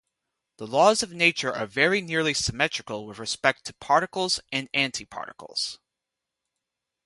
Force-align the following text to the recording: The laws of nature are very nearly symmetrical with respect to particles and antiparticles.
The 0.57 0.65
laws 0.65 1.03
of 1.03 1.13
nature 1.13 1.53
are 1.55 1.67
very 1.67 2.01
nearly 2.01 2.33
symmetrical 2.33 3.05
with 3.05 3.19
respect 3.19 3.65
to 3.65 3.73
particles 3.75 4.39
and 4.51 4.67
antiparticles. 4.71 5.77